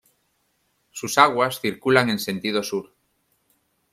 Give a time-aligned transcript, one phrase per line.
[0.89, 2.91] Sus aguas circulan en sentido sur.